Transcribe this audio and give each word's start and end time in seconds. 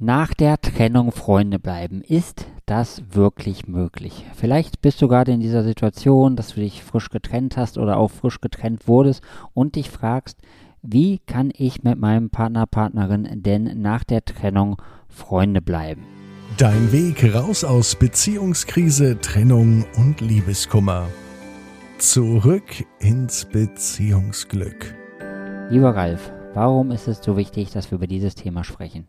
Nach 0.00 0.34
der 0.34 0.60
Trennung 0.60 1.12
Freunde 1.12 1.60
bleiben. 1.60 2.02
Ist 2.02 2.46
das 2.66 3.02
wirklich 3.12 3.68
möglich? 3.68 4.26
Vielleicht 4.34 4.82
bist 4.82 5.00
du 5.00 5.06
gerade 5.06 5.30
in 5.30 5.38
dieser 5.38 5.62
Situation, 5.62 6.34
dass 6.34 6.54
du 6.54 6.60
dich 6.60 6.82
frisch 6.82 7.10
getrennt 7.10 7.56
hast 7.56 7.78
oder 7.78 7.96
auch 7.96 8.10
frisch 8.10 8.40
getrennt 8.40 8.88
wurdest 8.88 9.22
und 9.52 9.76
dich 9.76 9.90
fragst, 9.90 10.38
wie 10.82 11.20
kann 11.20 11.52
ich 11.56 11.84
mit 11.84 11.96
meinem 11.96 12.28
Partner, 12.28 12.66
Partnerin 12.66 13.28
denn 13.34 13.80
nach 13.80 14.02
der 14.02 14.24
Trennung 14.24 14.82
Freunde 15.08 15.62
bleiben? 15.62 16.02
Dein 16.58 16.90
Weg 16.90 17.32
raus 17.32 17.62
aus 17.62 17.94
Beziehungskrise, 17.94 19.20
Trennung 19.20 19.84
und 19.96 20.20
Liebeskummer. 20.20 21.06
Zurück 21.98 22.84
ins 22.98 23.44
Beziehungsglück. 23.44 24.92
Lieber 25.70 25.94
Ralf, 25.94 26.32
warum 26.52 26.90
ist 26.90 27.06
es 27.06 27.22
so 27.22 27.36
wichtig, 27.36 27.70
dass 27.70 27.92
wir 27.92 27.96
über 27.96 28.08
dieses 28.08 28.34
Thema 28.34 28.64
sprechen? 28.64 29.06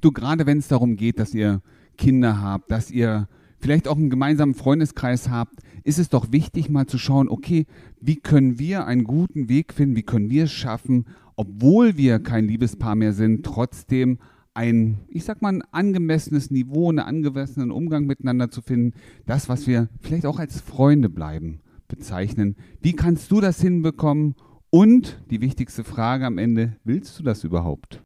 Du, 0.00 0.12
gerade 0.12 0.46
wenn 0.46 0.58
es 0.58 0.68
darum 0.68 0.96
geht, 0.96 1.18
dass 1.18 1.34
ihr 1.34 1.62
Kinder 1.96 2.40
habt, 2.40 2.70
dass 2.70 2.90
ihr 2.90 3.28
vielleicht 3.58 3.88
auch 3.88 3.96
einen 3.96 4.10
gemeinsamen 4.10 4.54
Freundeskreis 4.54 5.28
habt, 5.28 5.60
ist 5.84 5.98
es 5.98 6.08
doch 6.08 6.32
wichtig, 6.32 6.70
mal 6.70 6.86
zu 6.86 6.98
schauen, 6.98 7.28
okay, 7.28 7.66
wie 8.00 8.16
können 8.16 8.58
wir 8.58 8.86
einen 8.86 9.04
guten 9.04 9.48
Weg 9.48 9.74
finden, 9.74 9.96
wie 9.96 10.02
können 10.02 10.30
wir 10.30 10.44
es 10.44 10.52
schaffen, 10.52 11.06
obwohl 11.36 11.96
wir 11.96 12.18
kein 12.18 12.46
Liebespaar 12.46 12.94
mehr 12.94 13.12
sind, 13.12 13.44
trotzdem 13.44 14.18
ein, 14.54 14.98
ich 15.08 15.24
sag 15.24 15.42
mal, 15.42 15.54
ein 15.54 15.62
angemessenes 15.70 16.50
Niveau, 16.50 16.88
einen 16.88 16.98
angemessenen 16.98 17.70
Umgang 17.70 18.06
miteinander 18.06 18.50
zu 18.50 18.62
finden, 18.62 18.98
das, 19.26 19.48
was 19.48 19.66
wir 19.66 19.88
vielleicht 20.00 20.26
auch 20.26 20.38
als 20.38 20.60
Freunde 20.60 21.08
bleiben, 21.08 21.60
bezeichnen. 21.88 22.56
Wie 22.80 22.94
kannst 22.94 23.30
du 23.30 23.40
das 23.40 23.60
hinbekommen? 23.60 24.34
Und 24.70 25.22
die 25.30 25.40
wichtigste 25.40 25.82
Frage 25.82 26.26
am 26.26 26.38
Ende, 26.38 26.76
willst 26.84 27.18
du 27.18 27.22
das 27.22 27.42
überhaupt? 27.44 28.02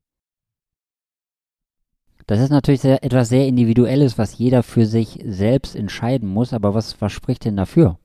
Das 2.26 2.40
ist 2.40 2.50
natürlich 2.50 2.80
sehr, 2.80 3.04
etwas 3.04 3.28
sehr 3.28 3.46
Individuelles, 3.46 4.16
was 4.16 4.38
jeder 4.38 4.62
für 4.62 4.86
sich 4.86 5.18
selbst 5.26 5.76
entscheiden 5.76 6.28
muss, 6.28 6.52
aber 6.52 6.74
was, 6.74 7.00
was 7.00 7.12
spricht 7.12 7.44
denn 7.44 7.56
dafür? 7.56 7.98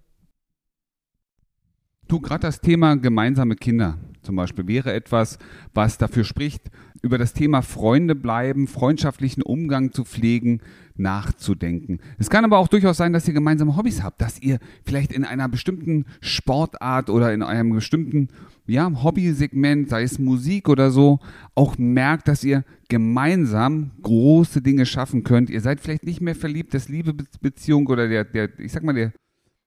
Du, 2.07 2.19
gerade 2.19 2.41
das 2.41 2.59
Thema 2.59 2.95
gemeinsame 2.95 3.55
Kinder 3.55 3.97
zum 4.21 4.35
Beispiel 4.35 4.67
wäre 4.67 4.93
etwas, 4.93 5.37
was 5.73 5.97
dafür 5.97 6.23
spricht, 6.23 6.69
über 7.01 7.17
das 7.17 7.33
Thema 7.33 7.61
Freunde 7.61 8.15
bleiben, 8.15 8.67
freundschaftlichen 8.67 9.41
Umgang 9.41 9.91
zu 9.91 10.03
pflegen, 10.03 10.61
nachzudenken. 10.95 11.99
Es 12.17 12.29
kann 12.29 12.43
aber 12.43 12.57
auch 12.57 12.67
durchaus 12.67 12.97
sein, 12.97 13.13
dass 13.13 13.27
ihr 13.27 13.33
gemeinsame 13.33 13.75
Hobbys 13.77 14.03
habt, 14.03 14.21
dass 14.21 14.41
ihr 14.41 14.59
vielleicht 14.83 15.13
in 15.13 15.23
einer 15.23 15.47
bestimmten 15.47 16.05
Sportart 16.19 17.09
oder 17.09 17.33
in 17.33 17.41
einem 17.41 17.73
bestimmten 17.73 18.27
ja, 18.67 18.91
Hobbysegment, 19.03 19.89
sei 19.89 20.03
es 20.03 20.19
Musik 20.19 20.69
oder 20.69 20.91
so, 20.91 21.19
auch 21.55 21.77
merkt, 21.77 22.27
dass 22.27 22.43
ihr 22.43 22.63
gemeinsam 22.87 23.91
große 24.01 24.61
Dinge 24.61 24.85
schaffen 24.85 25.23
könnt. 25.23 25.49
Ihr 25.49 25.61
seid 25.61 25.79
vielleicht 25.79 26.05
nicht 26.05 26.21
mehr 26.21 26.35
verliebt, 26.35 26.73
das 26.73 26.89
Liebebeziehung 26.89 27.87
oder 27.87 28.07
der, 28.07 28.25
der, 28.25 28.59
ich 28.59 28.71
sag 28.71 28.83
mal, 28.83 28.93
der, 28.93 29.07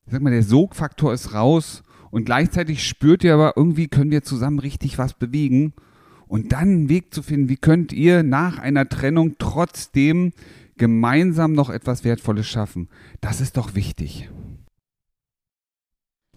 ich 0.06 0.12
sag 0.12 0.22
mal, 0.22 0.30
der 0.30 0.42
Sogfaktor 0.42 1.12
ist 1.12 1.34
raus 1.34 1.82
und 2.10 2.26
gleichzeitig 2.26 2.86
spürt 2.86 3.24
ihr 3.24 3.34
aber, 3.34 3.54
irgendwie 3.56 3.88
können 3.88 4.10
wir 4.10 4.22
zusammen 4.22 4.58
richtig 4.58 4.98
was 4.98 5.14
bewegen. 5.14 5.72
Und 6.32 6.52
dann 6.52 6.60
einen 6.60 6.88
Weg 6.88 7.12
zu 7.12 7.22
finden, 7.22 7.50
wie 7.50 7.58
könnt 7.58 7.92
ihr 7.92 8.22
nach 8.22 8.58
einer 8.58 8.88
Trennung 8.88 9.34
trotzdem 9.38 10.32
gemeinsam 10.78 11.52
noch 11.52 11.68
etwas 11.68 12.04
Wertvolles 12.04 12.46
schaffen. 12.46 12.88
Das 13.20 13.42
ist 13.42 13.58
doch 13.58 13.74
wichtig. 13.74 14.30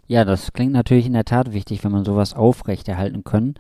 Ja, 0.06 0.26
das 0.26 0.52
klingt 0.52 0.74
natürlich 0.74 1.06
in 1.06 1.14
der 1.14 1.24
Tat 1.24 1.54
wichtig, 1.54 1.82
wenn 1.86 1.94
man 1.94 2.04
sowas 2.04 2.34
aufrechterhalten 2.34 3.24
können. 3.24 3.54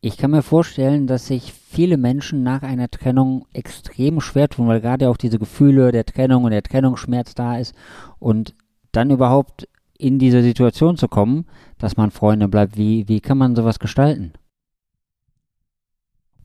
Ich 0.00 0.18
kann 0.18 0.30
mir 0.30 0.42
vorstellen, 0.42 1.08
dass 1.08 1.26
sich 1.26 1.52
viele 1.52 1.96
Menschen 1.96 2.44
nach 2.44 2.62
einer 2.62 2.88
Trennung 2.88 3.46
extrem 3.52 4.20
schwer 4.20 4.48
tun, 4.48 4.68
weil 4.68 4.80
gerade 4.80 5.08
auch 5.08 5.16
diese 5.16 5.40
Gefühle 5.40 5.90
der 5.90 6.06
Trennung 6.06 6.44
und 6.44 6.52
der 6.52 6.62
Trennungsschmerz 6.62 7.34
da 7.34 7.58
ist 7.58 7.74
und 8.20 8.54
dann 8.92 9.10
überhaupt 9.10 9.66
in 9.98 10.20
diese 10.20 10.44
Situation 10.44 10.96
zu 10.96 11.08
kommen, 11.08 11.46
dass 11.78 11.96
man 11.96 12.12
Freunde 12.12 12.46
bleibt. 12.46 12.76
Wie, 12.76 13.08
wie 13.08 13.18
kann 13.18 13.36
man 13.36 13.56
sowas 13.56 13.80
gestalten? 13.80 14.34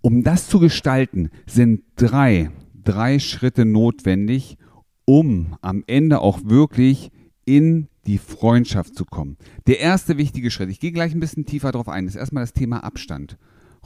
Um 0.07 0.23
das 0.23 0.47
zu 0.47 0.59
gestalten, 0.59 1.31
sind 1.47 1.84
drei, 1.97 2.50
drei 2.81 3.19
Schritte 3.19 3.66
notwendig, 3.66 4.57
um 5.03 5.57
am 5.59 5.84
Ende 5.85 6.22
auch 6.22 6.45
wirklich 6.45 7.12
in 7.44 7.90
die 8.06 8.17
Freundschaft 8.17 8.96
zu 8.96 9.03
kommen. 9.03 9.35
Der 9.67 9.81
erste 9.81 10.17
wichtige 10.17 10.50
Schritt, 10.50 10.69
ich 10.69 10.79
gehe 10.79 10.94
gleich 10.94 11.13
ein 11.13 11.19
bisschen 11.19 11.46
tiefer 11.46 11.73
darauf 11.73 11.90
ein, 11.90 12.07
ist 12.07 12.16
erstmal 12.16 12.44
das 12.44 12.53
Thema 12.53 12.85
Abstand. 12.85 13.38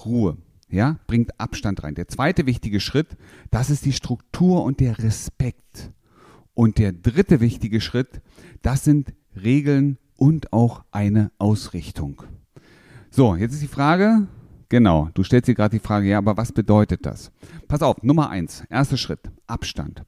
Ruhe. 0.06 0.38
Ja, 0.70 1.00
bringt 1.08 1.40
Abstand 1.40 1.82
rein. 1.82 1.96
Der 1.96 2.08
zweite 2.08 2.46
wichtige 2.46 2.82
Schritt, 2.82 3.18
das 3.50 3.72
ist 3.72 3.84
die 3.86 3.92
Struktur 3.92 4.64
und 4.64 4.80
der 4.80 5.00
Respekt. 5.00 5.92
Und 6.54 6.78
der 6.78 6.94
dritte 6.94 7.40
wichtige 7.40 7.82
Schritt, 7.82 8.22
das 8.62 8.84
sind 8.84 9.12
Regeln 9.44 9.98
und 10.18 10.54
auch 10.54 10.84
eine 10.92 11.32
Ausrichtung. 11.40 12.22
So, 13.10 13.36
jetzt 13.36 13.54
ist 13.54 13.64
die 13.64 13.68
Frage, 13.68 14.28
genau, 14.72 15.10
du 15.14 15.24
stellst 15.24 15.48
dir 15.48 15.54
gerade 15.54 15.78
die 15.78 15.86
Frage, 15.86 16.08
ja, 16.08 16.18
aber 16.18 16.38
was 16.38 16.52
bedeutet 16.52 17.06
das? 17.06 17.32
Pass 17.68 17.84
auf, 17.84 18.02
Nummer 18.02 18.32
eins, 18.32 18.64
erster 18.70 18.98
Schritt, 18.98 19.20
Abstand. 19.46 20.04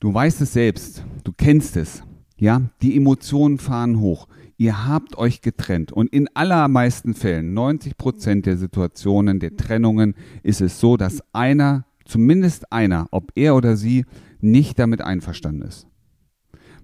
Du 0.00 0.12
weißt 0.12 0.40
es 0.40 0.52
selbst, 0.52 1.04
du 1.22 1.32
kennst 1.32 1.76
es. 1.76 2.02
Ja, 2.38 2.62
die 2.82 2.96
Emotionen 2.96 3.58
fahren 3.58 4.00
hoch. 4.00 4.26
Ihr 4.58 4.86
habt 4.86 5.16
euch 5.16 5.42
getrennt 5.42 5.92
und 5.92 6.12
in 6.12 6.28
allermeisten 6.34 7.14
Fällen, 7.14 7.54
90 7.54 7.96
Prozent 7.96 8.46
der 8.46 8.56
Situationen, 8.56 9.38
der 9.38 9.56
Trennungen, 9.56 10.14
ist 10.42 10.60
es 10.60 10.80
so, 10.80 10.96
dass 10.96 11.22
einer, 11.34 11.84
zumindest 12.04 12.72
einer, 12.72 13.08
ob 13.10 13.32
er 13.34 13.54
oder 13.54 13.76
sie, 13.76 14.06
nicht 14.40 14.78
damit 14.78 15.02
einverstanden 15.02 15.62
ist. 15.62 15.86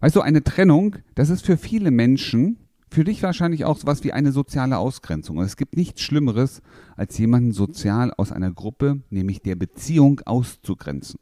Weißt 0.01 0.17
du, 0.17 0.21
eine 0.21 0.43
Trennung, 0.43 0.97
das 1.15 1.31
ist 1.31 1.47
für 1.47 1.57
viele 1.57 1.91
Menschen, 1.91 2.59
für 2.93 3.05
dich 3.05 3.23
wahrscheinlich 3.23 3.65
auch 3.65 3.79
sowas 3.79 4.05
wie 4.05 4.13
eine 4.13 4.33
soziale 4.33 4.77
Ausgrenzung. 4.77 5.39
Und 5.39 5.45
es 5.45 5.57
gibt 5.57 5.77
nichts 5.77 6.03
Schlimmeres, 6.03 6.61
als 6.97 7.17
jemanden 7.17 7.53
sozial 7.53 8.13
aus 8.13 8.33
einer 8.33 8.53
Gruppe, 8.53 9.01
nämlich 9.11 9.41
der 9.41 9.57
Beziehung, 9.57 10.21
auszugrenzen. 10.27 11.19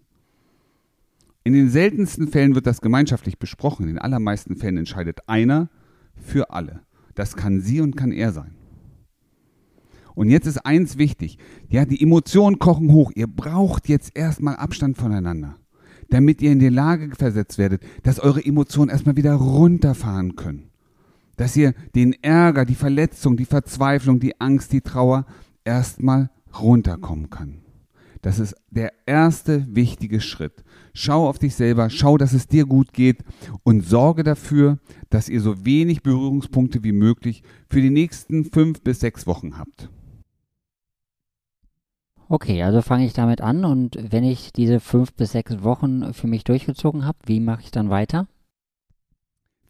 In 1.44 1.52
den 1.52 1.70
seltensten 1.70 2.28
Fällen 2.28 2.54
wird 2.54 2.66
das 2.66 2.80
gemeinschaftlich 2.80 3.38
besprochen. 3.38 3.84
In 3.84 3.94
den 3.94 3.98
allermeisten 3.98 4.56
Fällen 4.56 4.78
entscheidet 4.78 5.20
einer 5.28 5.70
für 6.16 6.50
alle. 6.50 6.82
Das 7.14 7.36
kann 7.36 7.60
sie 7.60 7.80
und 7.80 7.96
kann 7.96 8.12
er 8.12 8.32
sein. 8.32 8.54
Und 10.14 10.28
jetzt 10.28 10.46
ist 10.46 10.66
eins 10.66 10.98
wichtig. 10.98 11.38
Ja, 11.68 11.84
die 11.84 12.02
Emotionen 12.02 12.58
kochen 12.58 12.90
hoch. 12.92 13.12
Ihr 13.14 13.28
braucht 13.28 13.88
jetzt 13.88 14.16
erstmal 14.16 14.56
Abstand 14.56 14.98
voneinander, 14.98 15.56
damit 16.08 16.42
ihr 16.42 16.52
in 16.52 16.58
die 16.58 16.68
Lage 16.68 17.14
versetzt 17.14 17.58
werdet, 17.58 17.82
dass 18.02 18.20
eure 18.20 18.44
Emotionen 18.44 18.90
erstmal 18.90 19.16
wieder 19.16 19.34
runterfahren 19.34 20.36
können. 20.36 20.69
Dass 21.40 21.56
ihr 21.56 21.72
den 21.94 22.12
Ärger, 22.22 22.66
die 22.66 22.74
Verletzung, 22.74 23.38
die 23.38 23.46
Verzweiflung, 23.46 24.20
die 24.20 24.38
Angst, 24.42 24.74
die 24.74 24.82
Trauer 24.82 25.24
erstmal 25.64 26.28
runterkommen 26.60 27.30
kann. 27.30 27.62
Das 28.20 28.38
ist 28.38 28.54
der 28.68 28.92
erste 29.06 29.66
wichtige 29.74 30.20
Schritt. 30.20 30.62
Schau 30.92 31.26
auf 31.26 31.38
dich 31.38 31.54
selber, 31.54 31.88
schau, 31.88 32.18
dass 32.18 32.34
es 32.34 32.46
dir 32.46 32.66
gut 32.66 32.92
geht 32.92 33.24
und 33.62 33.86
sorge 33.86 34.22
dafür, 34.22 34.80
dass 35.08 35.30
ihr 35.30 35.40
so 35.40 35.64
wenig 35.64 36.02
Berührungspunkte 36.02 36.84
wie 36.84 36.92
möglich 36.92 37.42
für 37.70 37.80
die 37.80 37.88
nächsten 37.88 38.44
fünf 38.44 38.82
bis 38.82 39.00
sechs 39.00 39.26
Wochen 39.26 39.56
habt. 39.56 39.88
Okay, 42.28 42.62
also 42.62 42.82
fange 42.82 43.06
ich 43.06 43.14
damit 43.14 43.40
an 43.40 43.64
und 43.64 43.96
wenn 43.98 44.24
ich 44.24 44.52
diese 44.52 44.78
fünf 44.78 45.14
bis 45.14 45.32
sechs 45.32 45.62
Wochen 45.62 46.12
für 46.12 46.26
mich 46.26 46.44
durchgezogen 46.44 47.06
habe, 47.06 47.16
wie 47.24 47.40
mache 47.40 47.62
ich 47.62 47.70
dann 47.70 47.88
weiter? 47.88 48.28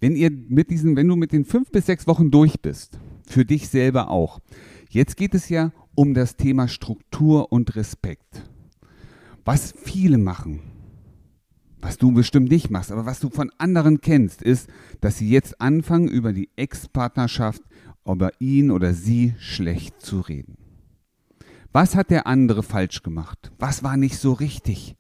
Wenn 0.01 0.17
ihr 0.17 0.31
mit 0.31 0.71
diesen, 0.71 0.97
wenn 0.97 1.09
du 1.09 1.17
mit 1.17 1.33
den 1.33 1.45
fünf 1.45 1.71
bis 1.71 1.87
sechs 1.87 2.07
Wochen 2.07 2.31
durch 2.31 2.61
bist, 2.61 2.99
für 3.27 3.45
dich 3.45 3.69
selber 3.69 4.11
auch. 4.11 4.41
Jetzt 4.89 5.17
geht 5.17 5.35
es 5.35 5.49
ja 5.49 5.73
um 5.95 6.15
das 6.15 6.37
Thema 6.37 6.69
Struktur 6.69 7.53
und 7.53 7.77
Respekt. 7.77 8.43
Was 9.45 9.73
viele 9.77 10.19
machen, 10.19 10.61
was 11.81 11.97
du 11.97 12.13
bestimmt 12.13 12.51
nicht 12.51 12.71
machst, 12.71 12.93
aber 12.93 13.07
was 13.07 13.21
du 13.21 13.31
von 13.31 13.51
anderen 13.59 14.01
kennst, 14.01 14.43
ist, 14.43 14.69
dass 15.01 15.19
sie 15.19 15.31
jetzt 15.31 15.61
anfangen, 15.61 16.09
über 16.09 16.33
die 16.33 16.51
Ex-Partnerschaft, 16.57 17.63
über 18.05 18.33
ihn 18.41 18.71
oder 18.71 18.93
sie 18.95 19.35
schlecht 19.39 20.01
zu 20.01 20.21
reden. 20.21 20.57
Was 21.73 21.95
hat 21.95 22.11
der 22.11 22.27
andere 22.27 22.63
falsch 22.63 23.03
gemacht? 23.03 23.53
Was 23.59 23.83
war 23.83 23.97
nicht 23.97 24.19
so 24.19 24.33
richtig? 24.33 24.97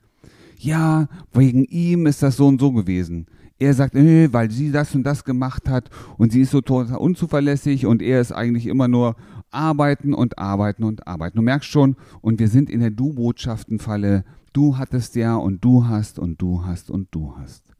Ja, 0.56 1.08
wegen 1.32 1.64
ihm 1.64 2.06
ist 2.06 2.22
das 2.22 2.36
so 2.36 2.46
und 2.46 2.60
so 2.60 2.72
gewesen. 2.72 3.26
Er 3.60 3.74
sagt, 3.74 3.94
nee, 3.94 4.28
weil 4.32 4.50
sie 4.50 4.72
das 4.72 4.94
und 4.94 5.04
das 5.04 5.24
gemacht 5.24 5.68
hat 5.68 5.88
und 6.18 6.32
sie 6.32 6.40
ist 6.40 6.50
so 6.50 6.60
total 6.60 6.96
unzuverlässig 6.96 7.86
und 7.86 8.02
er 8.02 8.20
ist 8.20 8.32
eigentlich 8.32 8.66
immer 8.66 8.88
nur 8.88 9.14
arbeiten 9.52 10.14
und 10.14 10.38
arbeiten 10.38 10.82
und 10.82 11.06
arbeiten. 11.06 11.36
Du 11.36 11.42
merkst 11.42 11.68
schon, 11.68 11.96
und 12.20 12.40
wir 12.40 12.48
sind 12.48 12.70
in 12.70 12.80
der 12.80 12.90
Du-Botschaften-Falle 12.90 14.24
Du 14.52 14.78
hattest 14.78 15.14
ja 15.14 15.36
und 15.36 15.64
du 15.64 15.86
hast 15.86 16.18
und 16.18 16.42
du 16.42 16.64
hast 16.64 16.90
und 16.90 17.08
du 17.12 17.36
hast. 17.36 17.72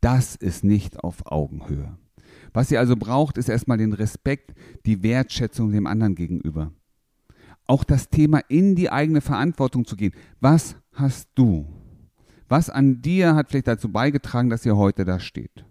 Das 0.00 0.34
ist 0.34 0.64
nicht 0.64 0.98
auf 0.98 1.24
Augenhöhe. 1.26 1.96
Was 2.52 2.70
ihr 2.70 2.80
also 2.80 2.96
braucht, 2.96 3.38
ist 3.38 3.48
erstmal 3.48 3.78
den 3.78 3.92
Respekt, 3.92 4.54
die 4.86 5.02
Wertschätzung 5.02 5.70
dem 5.70 5.86
anderen 5.86 6.14
gegenüber. 6.14 6.72
Auch 7.66 7.84
das 7.84 8.08
Thema 8.08 8.40
in 8.48 8.74
die 8.74 8.90
eigene 8.90 9.20
Verantwortung 9.20 9.84
zu 9.84 9.96
gehen. 9.96 10.12
Was 10.40 10.76
hast 10.92 11.28
du? 11.34 11.66
Was 12.48 12.70
an 12.70 13.02
dir 13.02 13.34
hat 13.34 13.48
vielleicht 13.48 13.68
dazu 13.68 13.90
beigetragen, 13.90 14.50
dass 14.50 14.66
ihr 14.66 14.76
heute 14.76 15.04
da 15.04 15.18
steht? 15.18 15.64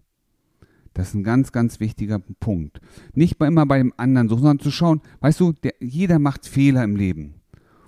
Das 0.94 1.10
ist 1.10 1.14
ein 1.14 1.24
ganz, 1.24 1.52
ganz 1.52 1.80
wichtiger 1.80 2.20
Punkt. 2.40 2.80
Nicht 3.14 3.42
immer 3.42 3.66
bei 3.66 3.78
dem 3.78 3.94
anderen 3.98 4.30
suchen, 4.30 4.44
sondern 4.44 4.60
zu 4.64 4.72
schauen, 4.72 5.02
weißt 5.20 5.40
du, 5.42 5.52
der, 5.52 5.74
jeder 5.80 6.20
macht 6.20 6.48
Fehler 6.48 6.84
im 6.84 6.96
Leben. 6.96 7.36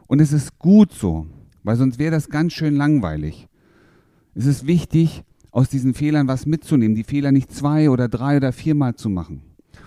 Und 0.07 0.19
es 0.19 0.33
ist 0.33 0.59
gut 0.59 0.91
so, 0.91 1.25
weil 1.63 1.77
sonst 1.77 1.99
wäre 1.99 2.11
das 2.11 2.29
ganz 2.29 2.53
schön 2.53 2.75
langweilig. 2.75 3.47
Es 4.35 4.45
ist 4.45 4.67
wichtig, 4.67 5.23
aus 5.51 5.69
diesen 5.69 5.93
Fehlern 5.93 6.27
was 6.27 6.45
mitzunehmen, 6.45 6.95
die 6.95 7.03
Fehler 7.03 7.31
nicht 7.31 7.51
zwei 7.51 7.89
oder 7.89 8.07
drei 8.07 8.37
oder 8.37 8.51
viermal 8.51 8.95
zu 8.95 9.09
machen. 9.09 9.41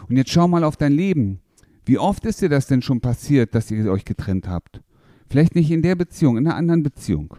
Und 0.08 0.16
jetzt 0.16 0.30
schau 0.30 0.48
mal 0.48 0.64
auf 0.64 0.76
dein 0.76 0.92
Leben. 0.92 1.40
Wie 1.84 1.98
oft 1.98 2.24
ist 2.24 2.40
dir 2.40 2.48
das 2.48 2.66
denn 2.66 2.82
schon 2.82 3.00
passiert, 3.00 3.54
dass 3.54 3.70
ihr 3.70 3.90
euch 3.92 4.04
getrennt 4.04 4.48
habt? 4.48 4.80
Vielleicht 5.28 5.54
nicht 5.54 5.70
in 5.70 5.82
der 5.82 5.94
Beziehung, 5.94 6.36
in 6.36 6.46
einer 6.46 6.56
anderen 6.56 6.82
Beziehung. 6.82 7.34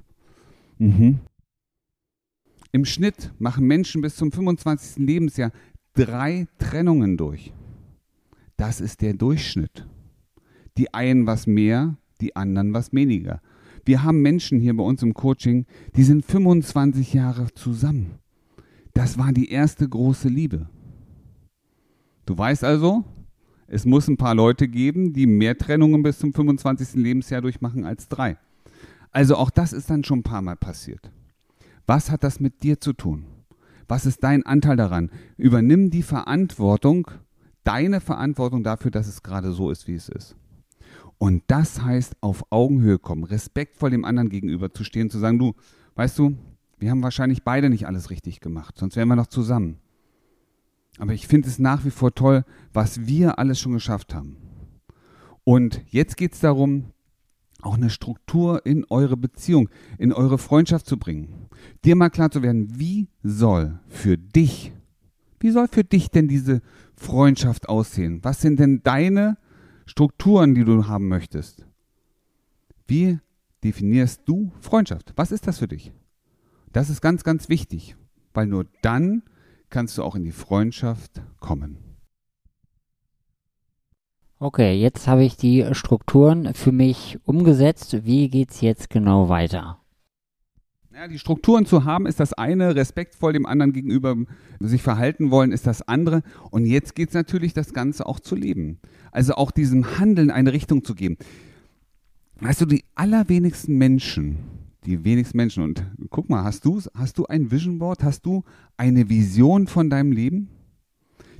Mhm. 0.77 1.19
Im 2.71 2.85
Schnitt 2.85 3.33
machen 3.37 3.67
Menschen 3.67 4.01
bis 4.01 4.15
zum 4.15 4.31
25. 4.31 5.05
Lebensjahr 5.05 5.51
drei 5.93 6.47
Trennungen 6.57 7.17
durch. 7.17 7.53
Das 8.55 8.79
ist 8.79 9.01
der 9.01 9.13
Durchschnitt. 9.13 9.85
Die 10.77 10.93
einen 10.93 11.27
was 11.27 11.47
mehr, 11.47 11.97
die 12.21 12.35
anderen 12.35 12.73
was 12.73 12.93
weniger. 12.93 13.41
Wir 13.83 14.03
haben 14.03 14.21
Menschen 14.21 14.59
hier 14.59 14.75
bei 14.77 14.83
uns 14.83 15.03
im 15.03 15.13
Coaching, 15.13 15.65
die 15.95 16.03
sind 16.03 16.23
25 16.23 17.13
Jahre 17.13 17.51
zusammen. 17.53 18.19
Das 18.93 19.17
war 19.17 19.33
die 19.33 19.49
erste 19.49 19.89
große 19.89 20.29
Liebe. 20.29 20.69
Du 22.25 22.37
weißt 22.37 22.63
also, 22.63 23.03
es 23.67 23.85
muss 23.85 24.07
ein 24.07 24.17
paar 24.17 24.35
Leute 24.35 24.67
geben, 24.67 25.13
die 25.13 25.25
mehr 25.25 25.57
Trennungen 25.57 26.03
bis 26.03 26.19
zum 26.19 26.33
25. 26.33 26.95
Lebensjahr 26.95 27.41
durchmachen 27.41 27.83
als 27.83 28.07
drei. 28.07 28.37
Also 29.11 29.35
auch 29.35 29.49
das 29.49 29.73
ist 29.73 29.89
dann 29.89 30.03
schon 30.03 30.19
ein 30.19 30.23
paar 30.23 30.41
Mal 30.41 30.55
passiert. 30.55 31.11
Was 31.87 32.11
hat 32.11 32.23
das 32.23 32.39
mit 32.39 32.63
dir 32.63 32.79
zu 32.79 32.93
tun? 32.93 33.25
Was 33.87 34.05
ist 34.05 34.23
dein 34.23 34.45
Anteil 34.45 34.77
daran? 34.77 35.11
Übernimm 35.37 35.89
die 35.89 36.03
Verantwortung, 36.03 37.11
deine 37.63 37.99
Verantwortung 37.99 38.63
dafür, 38.63 38.91
dass 38.91 39.07
es 39.07 39.23
gerade 39.23 39.51
so 39.51 39.69
ist, 39.69 39.87
wie 39.87 39.95
es 39.95 40.09
ist. 40.09 40.35
Und 41.17 41.43
das 41.47 41.81
heißt, 41.81 42.15
auf 42.21 42.45
Augenhöhe 42.49 42.97
kommen, 42.97 43.23
respektvoll 43.23 43.91
dem 43.91 44.05
anderen 44.05 44.29
gegenüber 44.29 44.73
zu 44.73 44.83
stehen, 44.83 45.09
zu 45.09 45.19
sagen, 45.19 45.37
du, 45.37 45.53
weißt 45.95 46.17
du, 46.17 46.35
wir 46.79 46.89
haben 46.89 47.03
wahrscheinlich 47.03 47.43
beide 47.43 47.69
nicht 47.69 47.85
alles 47.85 48.09
richtig 48.09 48.39
gemacht, 48.39 48.77
sonst 48.77 48.95
wären 48.95 49.07
wir 49.07 49.15
noch 49.15 49.27
zusammen. 49.27 49.77
Aber 50.97 51.13
ich 51.13 51.27
finde 51.27 51.47
es 51.47 51.59
nach 51.59 51.85
wie 51.85 51.91
vor 51.91 52.15
toll, 52.15 52.43
was 52.73 53.05
wir 53.05 53.39
alles 53.39 53.59
schon 53.59 53.73
geschafft 53.73 54.13
haben. 54.15 54.37
Und 55.43 55.81
jetzt 55.89 56.17
geht 56.17 56.33
es 56.33 56.39
darum, 56.39 56.91
auch 57.61 57.75
eine 57.75 57.89
Struktur 57.89 58.65
in 58.65 58.85
eure 58.89 59.17
Beziehung, 59.17 59.69
in 59.97 60.13
eure 60.13 60.37
Freundschaft 60.37 60.87
zu 60.87 60.97
bringen. 60.97 61.40
Dir 61.83 61.95
mal 61.95 62.09
klar 62.09 62.31
zu 62.31 62.43
werden, 62.43 62.79
wie 62.79 63.07
soll 63.23 63.79
für 63.87 64.17
dich, 64.17 64.71
wie 65.39 65.51
soll 65.51 65.67
für 65.67 65.83
dich 65.83 66.09
denn 66.09 66.27
diese 66.27 66.61
Freundschaft 66.95 67.69
aussehen? 67.69 68.19
Was 68.23 68.41
sind 68.41 68.59
denn 68.59 68.81
deine 68.83 69.37
Strukturen, 69.91 70.55
die 70.55 70.63
du 70.63 70.87
haben 70.87 71.09
möchtest. 71.09 71.65
Wie 72.87 73.19
definierst 73.61 74.21
du 74.23 74.53
Freundschaft? 74.61 75.11
Was 75.17 75.33
ist 75.33 75.47
das 75.47 75.59
für 75.59 75.67
dich? 75.67 75.91
Das 76.71 76.89
ist 76.89 77.01
ganz, 77.01 77.25
ganz 77.25 77.49
wichtig, 77.49 77.97
weil 78.33 78.47
nur 78.47 78.67
dann 78.81 79.21
kannst 79.69 79.97
du 79.97 80.03
auch 80.03 80.15
in 80.15 80.23
die 80.23 80.31
Freundschaft 80.31 81.21
kommen. 81.41 81.77
Okay, 84.39 84.79
jetzt 84.79 85.09
habe 85.09 85.25
ich 85.25 85.35
die 85.35 85.67
Strukturen 85.73 86.53
für 86.53 86.71
mich 86.71 87.19
umgesetzt. 87.25 88.05
Wie 88.05 88.29
geht 88.29 88.51
es 88.51 88.61
jetzt 88.61 88.89
genau 88.89 89.27
weiter? 89.27 89.80
Ja, 90.93 91.07
die 91.07 91.19
Strukturen 91.19 91.65
zu 91.65 91.85
haben 91.85 92.05
ist 92.05 92.19
das 92.19 92.33
eine, 92.33 92.75
respektvoll 92.75 93.31
dem 93.31 93.45
anderen 93.45 93.71
gegenüber 93.71 94.17
sich 94.59 94.81
verhalten 94.81 95.31
wollen 95.31 95.53
ist 95.53 95.65
das 95.65 95.87
andere. 95.87 96.21
Und 96.49 96.65
jetzt 96.65 96.95
geht 96.95 97.09
es 97.09 97.13
natürlich, 97.13 97.53
das 97.53 97.73
Ganze 97.73 98.05
auch 98.05 98.19
zu 98.19 98.35
leben. 98.35 98.77
Also 99.09 99.35
auch 99.35 99.51
diesem 99.51 99.97
Handeln 99.99 100.29
eine 100.31 100.51
Richtung 100.51 100.83
zu 100.83 100.93
geben. 100.93 101.15
Weißt 102.41 102.59
du, 102.59 102.65
die 102.65 102.83
allerwenigsten 102.93 103.77
Menschen, 103.77 104.39
die 104.85 105.05
wenigsten 105.05 105.37
Menschen, 105.37 105.63
und 105.63 105.85
guck 106.09 106.29
mal, 106.29 106.43
hast 106.43 106.65
du, 106.65 106.81
hast 106.93 107.17
du 107.17 107.25
ein 107.25 107.51
Vision 107.51 107.79
Board? 107.79 108.03
Hast 108.03 108.25
du 108.25 108.43
eine 108.75 109.07
Vision 109.07 109.67
von 109.67 109.89
deinem 109.89 110.11
Leben? 110.11 110.49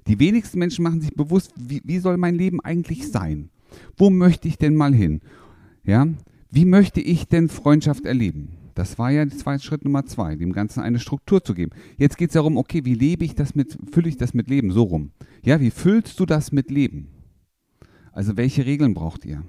Die 0.08 0.18
wenigsten 0.18 0.60
Menschen 0.60 0.84
machen 0.84 1.02
sich 1.02 1.14
bewusst, 1.14 1.52
wie, 1.58 1.82
wie 1.84 2.00
soll 2.00 2.16
mein 2.16 2.36
Leben 2.36 2.62
eigentlich 2.62 3.12
sein? 3.12 3.50
Wo 3.98 4.10
möchte 4.10 4.48
ich 4.48 4.58
denn 4.58 4.76
mal 4.76 4.94
hin? 4.94 5.20
Ja, 5.84 6.08
wie 6.50 6.66
möchte 6.66 7.02
ich 7.02 7.28
denn 7.28 7.50
Freundschaft 7.50 8.06
erleben? 8.06 8.61
Das 8.74 8.98
war 8.98 9.12
ja 9.12 9.26
Schritt 9.60 9.84
Nummer 9.84 10.06
zwei, 10.06 10.36
dem 10.36 10.54
Ganzen 10.54 10.82
eine 10.82 11.00
Struktur 11.00 11.44
zu 11.44 11.54
geben. 11.54 11.72
Jetzt 11.98 12.18
geht 12.18 12.30
es 12.30 12.34
darum, 12.34 12.58
okay, 12.58 12.86
wie 12.86 12.96
lebe 12.96 13.26
ich 13.26 13.36
das 13.36 13.56
mit, 13.56 13.78
fülle 13.92 14.10
ich 14.10 14.18
das 14.18 14.34
mit 14.34 14.50
Leben, 14.50 14.72
so 14.72 14.84
rum. 14.84 15.12
Ja, 15.44 15.60
wie 15.60 15.72
füllst 15.72 16.20
du 16.20 16.26
das 16.26 16.52
mit 16.52 16.72
Leben? 16.72 17.10
Also 18.12 18.38
welche 18.38 18.66
Regeln 18.66 18.94
braucht 18.94 19.26
ihr? 19.26 19.44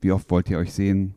Wie 0.00 0.12
oft 0.12 0.30
wollt 0.30 0.50
ihr 0.50 0.58
euch 0.58 0.72
sehen? 0.72 1.14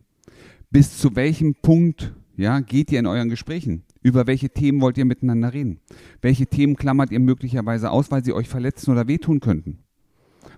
Bis 0.70 0.98
zu 0.98 1.16
welchem 1.16 1.54
Punkt 1.54 2.14
ja, 2.36 2.60
geht 2.60 2.92
ihr 2.92 3.00
in 3.00 3.06
euren 3.06 3.28
Gesprächen? 3.28 3.82
Über 4.00 4.26
welche 4.26 4.48
Themen 4.48 4.80
wollt 4.80 4.96
ihr 4.96 5.04
miteinander 5.04 5.52
reden? 5.52 5.80
Welche 6.22 6.46
Themen 6.46 6.76
klammert 6.76 7.10
ihr 7.10 7.18
möglicherweise 7.18 7.90
aus, 7.90 8.10
weil 8.12 8.24
sie 8.24 8.32
euch 8.32 8.48
verletzen 8.48 8.92
oder 8.92 9.08
wehtun 9.08 9.40
könnten? 9.40 9.80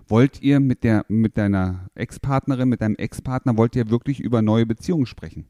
Wollt 0.07 0.41
ihr 0.41 0.59
mit, 0.59 0.83
der, 0.83 1.05
mit 1.07 1.37
deiner 1.37 1.89
Ex-Partnerin, 1.95 2.69
mit 2.69 2.81
deinem 2.81 2.95
Ex-Partner, 2.97 3.57
wollt 3.57 3.75
ihr 3.75 3.89
wirklich 3.89 4.19
über 4.19 4.41
neue 4.41 4.65
Beziehungen 4.65 5.05
sprechen? 5.05 5.47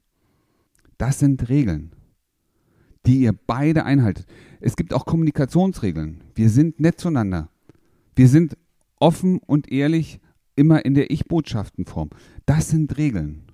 Das 1.02 1.18
sind 1.18 1.50
Regeln, 1.50 1.94
die 3.08 3.22
ihr 3.22 3.34
beide 3.34 3.86
einhaltet. 3.86 4.28
Es 4.60 4.76
gibt 4.76 4.94
auch 4.94 5.08
Kommunikationsregeln. 5.08 6.24
Wir 6.36 6.52
sind 6.52 6.80
nett 6.80 7.00
zueinander. 7.00 7.50
Wir 8.16 8.28
sind 8.28 8.56
offen 9.00 9.40
und 9.40 9.72
ehrlich 9.72 10.20
immer 10.56 10.86
in 10.86 10.94
der 10.94 11.10
Ich-Botschaftenform. 11.10 12.12
Das 12.46 12.70
sind 12.70 13.00
Regeln. 13.00 13.46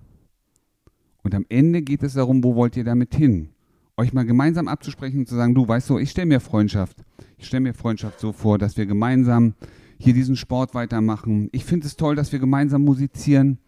Und 1.23 1.33
am 1.33 1.45
Ende 1.47 1.83
geht 1.83 2.03
es 2.03 2.15
darum, 2.15 2.43
wo 2.43 2.55
wollt 2.55 2.75
ihr 2.75 2.83
damit 2.83 3.15
hin? 3.15 3.51
Euch 3.95 4.11
mal 4.11 4.25
gemeinsam 4.25 4.67
abzusprechen 4.67 5.19
und 5.19 5.29
zu 5.29 5.35
sagen, 5.35 5.55
du 5.55 5.65
weißt 5.65 5.87
so, 5.87 5.99
ich 5.99 6.11
stelle 6.11 6.27
mir 6.27 6.41
Freundschaft. 6.41 6.97
Ich 7.37 7.47
stelle 7.47 7.61
mir 7.61 7.73
Freundschaft 7.73 8.19
so 8.19 8.33
vor, 8.33 8.57
dass 8.57 8.75
wir 8.75 8.85
gemeinsam 8.85 9.53
hier 9.99 10.13
diesen 10.13 10.35
Sport 10.35 10.75
weitermachen. 10.75 11.47
Ich 11.53 11.63
finde 11.63 11.87
es 11.87 11.95
toll, 11.95 12.17
dass 12.17 12.33
wir 12.33 12.39
gemeinsam 12.39 12.83
musizieren. 12.83 13.59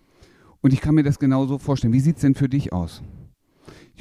Und 0.59 0.73
ich 0.73 0.81
kann 0.81 0.95
mir 0.95 1.03
das 1.03 1.17
genauso 1.17 1.59
vorstellen. 1.59 1.93
Wie 1.93 2.01
sieht 2.01 2.17
es 2.17 2.23
denn 2.23 2.35
für 2.35 2.49
dich 2.49 2.73
aus? 2.73 3.01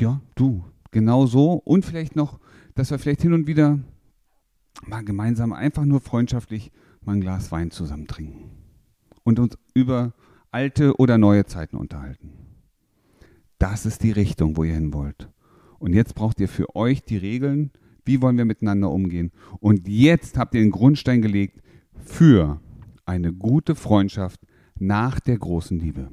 Ja, 0.01 0.21
du, 0.35 0.65
genau 0.91 1.27
so. 1.27 1.55
Und 1.55 1.85
vielleicht 1.85 2.17
noch, 2.17 2.41
dass 2.75 2.91
wir 2.91 2.99
vielleicht 2.99 3.23
hin 3.23 3.33
und 3.33 3.47
wieder 3.47 3.79
mal 4.87 5.05
gemeinsam 5.05 5.53
einfach 5.53 5.85
nur 5.85 6.01
freundschaftlich 6.01 6.71
mal 7.01 7.15
ein 7.15 7.21
Glas 7.21 7.51
Wein 7.51 7.71
zusammen 7.71 8.07
trinken 8.07 8.51
und 9.25 9.39
uns 9.39 9.59
über 9.75 10.13
alte 10.51 10.97
oder 10.97 11.19
neue 11.19 11.45
Zeiten 11.47 11.77
unterhalten. 11.77 12.33
Das 13.59 13.87
ist 13.87 14.03
die 14.03 14.13
Richtung, 14.13 14.57
wo 14.57 14.65
ihr 14.65 14.75
hin 14.75 14.93
wollt. 14.93 15.29
Und 15.79 15.95
jetzt 15.95 16.15
braucht 16.15 16.41
ihr 16.41 16.49
für 16.49 16.75
euch 16.77 17.03
die 17.03 17.17
Regeln, 17.17 17.71
wie 18.05 18.23
wollen 18.23 18.39
wir 18.39 18.45
miteinander 18.45 18.91
umgehen. 18.91 19.33
Und 19.61 19.89
jetzt 19.89 20.39
habt 20.39 20.55
ihr 20.55 20.61
den 20.61 20.71
Grundstein 20.71 21.23
gelegt 21.23 21.61
für 21.93 22.61
eine 23.05 23.33
gute 23.33 23.75
Freundschaft 23.75 24.41
nach 24.79 25.21
der 25.21 25.39
großen 25.39 25.79
Liebe. 25.79 26.09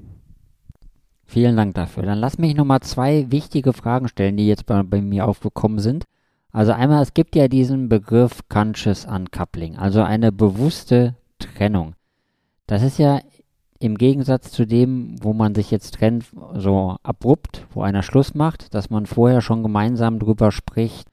Vielen 1.25 1.57
Dank 1.57 1.73
dafür. 1.73 2.03
Dann 2.03 2.19
lass 2.19 2.37
mich 2.37 2.55
nochmal 2.55 2.81
zwei 2.81 3.29
wichtige 3.31 3.73
Fragen 3.73 4.07
stellen, 4.07 4.37
die 4.37 4.47
jetzt 4.47 4.65
bei, 4.65 4.83
bei, 4.83 5.01
mir 5.01 5.27
aufgekommen 5.27 5.79
sind. 5.79 6.05
Also 6.51 6.71
einmal, 6.71 7.01
es 7.01 7.13
gibt 7.13 7.35
ja 7.35 7.47
diesen 7.47 7.89
Begriff 7.89 8.41
Conscious 8.47 9.05
Uncoupling, 9.05 9.75
also 9.75 10.01
eine 10.01 10.31
bewusste 10.31 11.15
Trennung. 11.39 11.95
Das 12.67 12.81
ist 12.81 12.97
ja 12.97 13.19
im 13.79 13.97
Gegensatz 13.97 14.51
zu 14.51 14.65
dem, 14.65 15.15
wo 15.21 15.33
man 15.33 15.53
sich 15.53 15.69
jetzt 15.69 15.95
trennt, 15.95 16.25
so 16.53 16.95
abrupt, 17.03 17.67
wo 17.73 17.81
einer 17.81 18.03
Schluss 18.03 18.33
macht, 18.33 18.73
dass 18.73 18.89
man 18.89 19.05
vorher 19.05 19.41
schon 19.41 19.63
gemeinsam 19.63 20.19
drüber 20.19 20.51
spricht, 20.51 21.09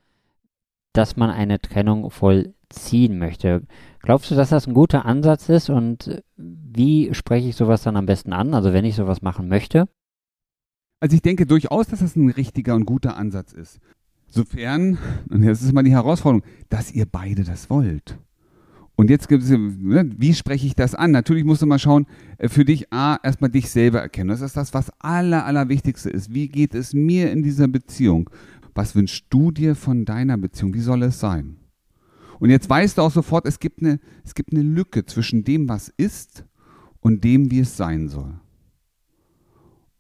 dass 0.93 1.17
man 1.17 1.31
eine 1.31 1.61
Trennung 1.61 2.11
vollziehen 2.11 3.19
möchte. 3.19 3.63
Glaubst 4.01 4.31
du, 4.31 4.37
dass 4.37 4.51
das 4.51 4.67
ein 4.67 4.75
guter 4.75 5.05
Ansatz 5.07 5.49
ist 5.49 5.71
und 5.71 6.23
wie 6.37 7.13
spreche 7.15 7.49
ich 7.49 7.57
sowas 7.57 7.83
dann 7.83 7.97
am 7.97 8.07
besten 8.07 8.33
an, 8.33 8.55
also 8.55 8.73
wenn 8.73 8.85
ich 8.85 8.95
sowas 8.95 9.23
machen 9.23 9.49
möchte? 9.49 9.89
Also 11.03 11.17
ich 11.17 11.23
denke 11.23 11.47
durchaus, 11.47 11.89
dass 11.89 11.99
das 11.99 12.15
ein 12.15 12.31
richtiger 12.31 12.77
und 12.77 12.85
guter 12.85 13.17
Ansatz 13.17 13.53
ist. 13.53 13.81
Sofern, 14.29 14.99
und 15.31 15.45
das 15.45 15.61
ist 15.61 15.73
mal 15.73 15.83
die 15.83 15.91
Herausforderung, 15.91 16.47
dass 16.69 16.93
ihr 16.93 17.07
beide 17.07 17.43
das 17.43 17.69
wollt. 17.71 18.21
Und 18.95 19.11
jetzt 19.11 19.29
gibt 19.29 19.43
es, 19.43 19.51
ne, 19.51 20.09
wie 20.17 20.33
spreche 20.33 20.65
ich 20.65 20.77
das 20.77 20.95
an? 20.95 21.11
Natürlich 21.11 21.43
musst 21.43 21.61
du 21.61 21.67
mal 21.67 21.81
schauen, 21.81 22.07
äh, 22.39 22.49
für 22.49 22.65
dich 22.65 22.93
A, 22.93 23.19
erstmal 23.21 23.51
dich 23.51 23.69
selber 23.69 24.01
erkennen. 24.01 24.29
Das 24.29 24.43
ist 24.43 24.57
das, 24.57 24.75
was 24.75 24.93
aller, 25.01 25.45
allerwichtigste 25.45 26.09
ist. 26.09 26.33
Wie 26.33 26.47
geht 26.47 26.73
es 26.73 26.95
mir 26.95 27.33
in 27.33 27.43
dieser 27.43 27.67
Beziehung? 27.67 28.31
Was 28.73 28.95
wünschst 28.95 29.27
du 29.29 29.51
dir 29.51 29.75
von 29.75 30.05
deiner 30.05 30.39
Beziehung? 30.39 30.73
Wie 30.73 30.79
soll 30.79 31.03
es 31.03 31.19
sein? 31.19 31.57
Und 32.39 32.51
jetzt 32.51 32.71
weißt 32.71 32.99
du 32.99 33.03
auch 33.03 33.11
sofort, 33.11 33.45
es 33.47 33.59
gibt 33.59 33.81
eine, 33.81 33.99
es 34.25 34.37
gibt 34.37 34.53
eine 34.53 34.63
Lücke 34.63 35.05
zwischen 35.05 35.43
dem, 35.43 35.69
was 35.69 35.89
ist 35.97 36.45
und 37.01 37.25
dem, 37.25 37.51
wie 37.51 37.59
es 37.59 37.77
sein 37.77 38.09
soll. 38.09 38.35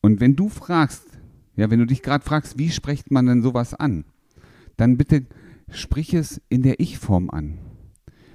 Und 0.02 0.20
wenn 0.20 0.36
du 0.36 0.48
fragst, 0.48 1.06
Ja, 1.54 1.70
wenn 1.70 1.78
du 1.78 1.86
dich 1.86 2.02
gerade 2.02 2.24
fragst, 2.24 2.58
wie 2.58 2.70
spricht 2.70 3.10
man 3.10 3.26
denn 3.26 3.42
sowas 3.42 3.74
an, 3.74 4.04
dann 4.76 4.96
bitte 4.96 5.26
sprich 5.70 6.14
es 6.14 6.40
in 6.48 6.62
der 6.62 6.80
Ich-Form 6.80 7.30
an. 7.30 7.58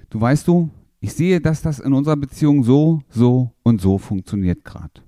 Du 0.10 0.22
weißt 0.22 0.48
du, 0.48 0.70
ich 1.00 1.14
sehe, 1.14 1.42
dass 1.42 1.62
das 1.62 1.80
in 1.80 1.94
unserer 1.94 2.16
Beziehung 2.16 2.64
so, 2.64 3.02
so 3.10 3.52
und 3.64 3.82
so 3.82 3.98
funktioniert 3.98 4.64
gerade. 4.64 5.02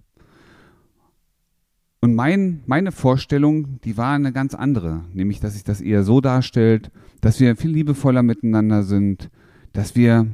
Und 2.01 2.15
mein, 2.15 2.63
meine 2.65 2.91
Vorstellung, 2.91 3.79
die 3.81 3.97
war 3.97 4.13
eine 4.13 4.31
ganz 4.31 4.55
andere, 4.55 5.03
nämlich, 5.13 5.39
dass 5.39 5.53
sich 5.53 5.63
das 5.63 5.81
eher 5.81 6.03
so 6.03 6.21
darstellt, 6.21 6.91
dass 7.21 7.39
wir 7.39 7.55
viel 7.55 7.71
liebevoller 7.71 8.23
miteinander 8.23 8.83
sind, 8.83 9.29
dass 9.73 9.95
wir 9.95 10.27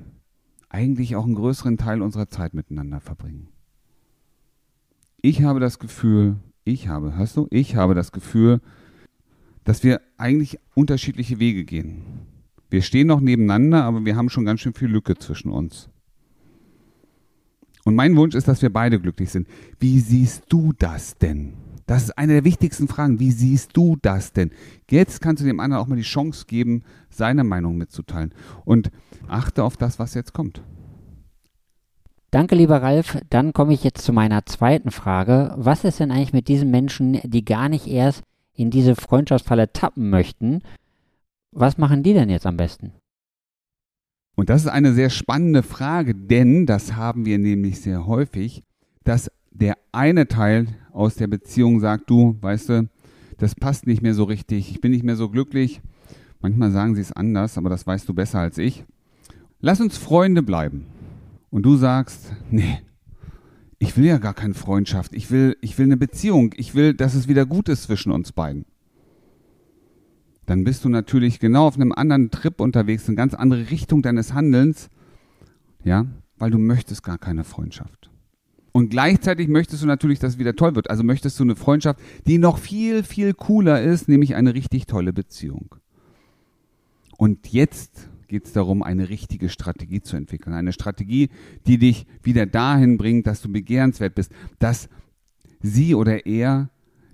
eigentlich 0.70 1.16
auch 1.16 1.26
einen 1.26 1.36
größeren 1.36 1.78
Teil 1.78 2.02
unserer 2.02 2.30
Zeit 2.30 2.54
miteinander 2.54 3.00
verbringen. 3.00 3.50
Ich 5.28 5.42
habe 5.42 5.60
das 5.60 5.80
Gefühl, 5.80 6.36
ich 6.66 6.88
habe, 6.88 7.18
hörst 7.18 7.36
du, 7.36 7.48
ich 7.50 7.76
habe 7.76 7.96
das 7.96 8.12
Gefühl, 8.12 8.62
dass 9.64 9.84
wir 9.84 10.00
eigentlich 10.18 10.60
unterschiedliche 10.76 11.40
Wege 11.40 11.66
gehen. 11.66 12.04
Wir 12.70 12.84
stehen 12.84 13.08
noch 13.08 13.22
nebeneinander, 13.22 13.86
aber 13.86 14.06
wir 14.06 14.18
haben 14.18 14.30
schon 14.30 14.46
ganz 14.46 14.60
schön 14.60 14.76
viel 14.76 14.88
Lücke 14.88 15.16
zwischen 15.18 15.50
uns. 15.50 15.90
Und 17.86 17.96
mein 17.96 18.16
Wunsch 18.16 18.36
ist, 18.36 18.48
dass 18.48 18.62
wir 18.62 18.72
beide 18.72 19.00
glücklich 19.00 19.32
sind. 19.32 19.48
Wie 19.80 20.00
siehst 20.00 20.44
du 20.50 20.74
das 20.78 21.18
denn? 21.18 21.56
Das 21.88 22.04
ist 22.04 22.18
eine 22.20 22.34
der 22.34 22.44
wichtigsten 22.44 22.88
Fragen. 22.88 23.20
Wie 23.20 23.32
siehst 23.32 23.76
du 23.76 23.98
das 24.00 24.32
denn? 24.32 24.52
Jetzt 24.92 25.22
kannst 25.22 25.42
du 25.42 25.48
dem 25.48 25.60
anderen 25.60 25.82
auch 25.82 25.88
mal 25.88 25.96
die 25.96 26.04
Chance 26.04 26.46
geben, 26.46 26.84
seine 27.10 27.44
Meinung 27.44 27.78
mitzuteilen. 27.78 28.32
Und 28.64 28.92
achte 29.28 29.64
auf 29.64 29.76
das, 29.76 29.98
was 29.98 30.14
jetzt 30.14 30.34
kommt. 30.34 30.62
Danke, 32.36 32.56
lieber 32.56 32.82
Ralf. 32.82 33.18
Dann 33.30 33.54
komme 33.54 33.74
ich 33.74 33.86
jetzt 33.86 34.04
zu 34.04 34.12
meiner 34.12 34.46
zweiten 34.46 34.92
Frage. 34.92 35.54
Was 35.56 35.86
ist 35.86 36.02
denn 36.02 36.12
eigentlich 36.12 36.34
mit 36.34 36.50
diesen 36.50 36.70
Menschen, 36.70 37.18
die 37.24 37.46
gar 37.46 37.70
nicht 37.70 37.88
erst 37.88 38.24
in 38.54 38.72
diese 38.72 38.96
Freundschaftsfalle 38.96 39.72
tappen 39.72 40.10
möchten? 40.10 40.62
Was 41.54 41.78
machen 41.78 42.04
die 42.04 42.12
denn 42.12 42.30
jetzt 42.30 42.46
am 42.46 42.58
besten? 42.58 42.92
Und 44.36 44.50
das 44.50 44.64
ist 44.64 44.68
eine 44.68 44.94
sehr 44.94 45.10
spannende 45.10 45.64
Frage, 45.64 46.14
denn 46.14 46.66
das 46.66 46.98
haben 46.98 47.26
wir 47.26 47.38
nämlich 47.38 47.80
sehr 47.80 48.06
häufig, 48.06 48.64
dass 49.06 49.32
der 49.52 49.78
eine 49.94 50.28
Teil 50.28 50.68
aus 50.92 51.16
der 51.16 51.28
Beziehung 51.28 51.80
sagt, 51.80 52.10
du, 52.10 52.36
weißt 52.42 52.68
du, 52.68 52.90
das 53.38 53.56
passt 53.56 53.88
nicht 53.88 54.02
mehr 54.02 54.14
so 54.14 54.26
richtig, 54.26 54.72
ich 54.72 54.82
bin 54.82 54.92
nicht 54.92 55.06
mehr 55.06 55.16
so 55.16 55.30
glücklich. 55.30 55.80
Manchmal 56.42 56.72
sagen 56.72 56.96
sie 56.96 57.02
es 57.02 57.14
anders, 57.14 57.58
aber 57.58 57.70
das 57.70 57.88
weißt 57.88 58.10
du 58.10 58.14
besser 58.14 58.40
als 58.40 58.58
ich. 58.58 58.84
Lass 59.62 59.80
uns 59.80 59.98
Freunde 59.98 60.44
bleiben. 60.44 60.88
Und 61.56 61.64
du 61.64 61.78
sagst, 61.78 62.34
nee, 62.52 62.82
ich 63.80 63.96
will 63.96 64.04
ja 64.04 64.18
gar 64.18 64.34
keine 64.34 64.56
Freundschaft, 64.56 65.16
ich 65.16 65.32
will, 65.32 65.56
ich 65.62 65.78
will 65.78 65.86
eine 65.86 65.96
Beziehung, 65.96 66.54
ich 66.58 66.76
will, 66.76 66.94
dass 66.94 67.14
es 67.14 67.30
wieder 67.30 67.46
gut 67.46 67.70
ist 67.70 67.84
zwischen 67.84 68.12
uns 68.12 68.34
beiden. 68.34 68.66
Dann 70.46 70.66
bist 70.66 70.84
du 70.84 70.90
natürlich 70.90 71.40
genau 71.40 71.66
auf 71.66 71.76
einem 71.76 71.94
anderen 71.94 72.30
Trip 72.30 72.60
unterwegs, 72.60 73.08
eine 73.08 73.16
ganz 73.16 73.34
andere 73.34 73.72
Richtung 73.72 74.02
deines 74.02 74.34
Handelns, 74.34 74.90
ja, 75.86 76.06
weil 76.38 76.52
du 76.52 76.58
möchtest 76.58 77.04
gar 77.04 77.18
keine 77.18 77.46
Freundschaft. 77.46 78.12
Und 78.74 78.90
gleichzeitig 78.90 79.48
möchtest 79.48 79.82
du 79.82 79.88
natürlich, 79.88 80.20
dass 80.20 80.34
es 80.34 80.40
wieder 80.40 80.58
toll 80.58 80.76
wird. 80.76 80.90
Also 80.90 81.04
möchtest 81.04 81.40
du 81.40 81.44
eine 81.46 81.56
Freundschaft, 81.56 82.02
die 82.28 82.38
noch 82.38 82.58
viel, 82.58 83.02
viel 83.02 83.34
cooler 83.34 83.82
ist, 83.82 84.10
nämlich 84.10 84.36
eine 84.36 84.56
richtig 84.56 84.88
tolle 84.88 85.14
Beziehung. 85.14 85.76
Und 87.16 87.54
jetzt 87.54 88.10
geht 88.28 88.46
es 88.46 88.54
darum, 88.54 88.84
eine 88.84 89.10
richtige 89.10 89.50
Strategie 89.50 90.02
zu 90.02 90.16
entwickeln. 90.18 90.54
Eine 90.54 90.74
Strategie, 90.74 91.30
die 91.68 91.78
dich 91.78 92.06
wieder 92.24 92.46
dahin 92.46 92.98
bringt, 92.98 93.28
dass 93.28 93.42
du 93.42 93.52
begehrenswert 93.52 94.16
bist, 94.16 94.32
dass 94.60 94.90
sie 95.62 95.96
oder 95.96 96.26
er 96.26 96.70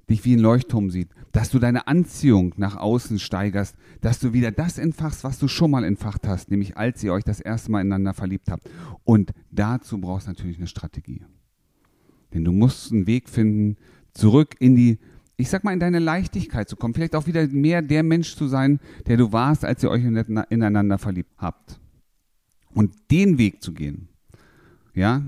dich 0.09 0.25
wie 0.25 0.35
ein 0.35 0.39
Leuchtturm 0.39 0.89
sieht, 0.91 1.09
dass 1.31 1.49
du 1.49 1.59
deine 1.59 1.87
Anziehung 1.87 2.53
nach 2.57 2.75
außen 2.75 3.19
steigerst, 3.19 3.75
dass 4.01 4.19
du 4.19 4.33
wieder 4.33 4.51
das 4.51 4.77
entfachst, 4.77 5.23
was 5.23 5.39
du 5.39 5.47
schon 5.47 5.71
mal 5.71 5.83
entfacht 5.83 6.27
hast, 6.27 6.51
nämlich 6.51 6.77
als 6.77 7.03
ihr 7.03 7.13
euch 7.13 7.23
das 7.23 7.39
erste 7.39 7.71
Mal 7.71 7.81
ineinander 7.81 8.13
verliebt 8.13 8.51
habt. 8.51 8.69
Und 9.03 9.31
dazu 9.51 9.99
brauchst 9.99 10.27
du 10.27 10.31
natürlich 10.31 10.57
eine 10.57 10.67
Strategie. 10.67 11.21
Denn 12.33 12.43
du 12.43 12.51
musst 12.51 12.91
einen 12.91 13.07
Weg 13.07 13.29
finden, 13.29 13.77
zurück 14.13 14.55
in 14.59 14.75
die, 14.75 14.99
ich 15.41 15.49
sag 15.49 15.63
mal, 15.63 15.73
in 15.73 15.79
deine 15.79 15.99
Leichtigkeit 15.99 16.69
zu 16.69 16.75
kommen. 16.75 16.93
Vielleicht 16.93 17.15
auch 17.15 17.27
wieder 17.27 17.45
mehr 17.47 17.81
der 17.81 18.03
Mensch 18.03 18.35
zu 18.35 18.47
sein, 18.47 18.79
der 19.07 19.17
du 19.17 19.31
warst, 19.31 19.65
als 19.65 19.83
ihr 19.83 19.89
euch 19.89 20.03
ineinander 20.03 20.97
verliebt 20.97 21.33
habt. 21.37 21.79
Und 22.73 22.93
den 23.11 23.37
Weg 23.37 23.61
zu 23.61 23.73
gehen, 23.73 24.07
ja, 24.93 25.23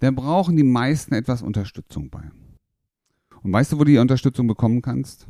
da 0.00 0.10
brauchen 0.10 0.56
die 0.56 0.64
meisten 0.64 1.14
etwas 1.14 1.42
Unterstützung 1.42 2.10
bei. 2.10 2.22
Und 3.42 3.52
weißt 3.52 3.72
du, 3.72 3.78
wo 3.78 3.84
du 3.84 3.92
die 3.92 3.98
Unterstützung 3.98 4.46
bekommen 4.46 4.82
kannst? 4.82 5.26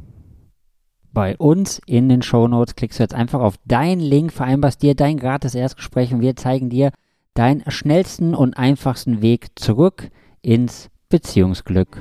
Bei 1.13 1.37
uns 1.37 1.81
in 1.87 2.09
den 2.09 2.23
Show 2.23 2.49
Notes 2.49 2.75
klickst 2.75 2.99
du 2.99 3.05
jetzt 3.05 3.15
einfach 3.15 3.41
auf 3.41 3.57
deinen 3.65 4.01
Link, 4.01 4.33
vereinbarst 4.33 4.83
dir 4.83 4.97
dein 4.97 5.17
gratis 5.17 5.55
Erstgespräch 5.55 6.13
und 6.13 6.21
wir 6.21 6.35
zeigen 6.35 6.71
dir 6.71 6.91
deinen 7.35 7.63
schnellsten 7.71 8.35
und 8.35 8.57
einfachsten 8.57 9.23
Weg 9.23 9.49
zurück 9.55 10.11
ins 10.43 10.91
Beziehungsglück. 11.09 12.01